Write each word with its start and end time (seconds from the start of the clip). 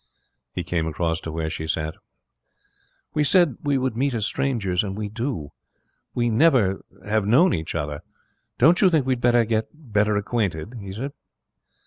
He 0.51 0.63
came 0.63 0.87
across 0.87 1.19
to 1.19 1.31
where 1.31 1.47
she 1.51 1.67
sat. 1.67 1.93
'We 3.13 3.23
said 3.23 3.57
we 3.61 3.77
would 3.77 3.95
meet 3.95 4.15
as 4.15 4.25
strangers, 4.25 4.83
and 4.83 4.97
we 4.97 5.09
do. 5.09 5.51
We 6.15 6.31
never 6.31 6.83
have 7.05 7.27
known 7.27 7.53
each 7.53 7.75
other. 7.75 8.01
Don't 8.57 8.81
you 8.81 8.89
think 8.89 9.05
we 9.05 9.11
had 9.13 9.21
better 9.21 9.45
get 9.45 9.67
acquainted?' 9.95 10.73
he 10.79 10.91
said. 10.91 11.13